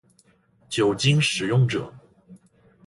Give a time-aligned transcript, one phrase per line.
[0.67, 1.93] 酒精使用者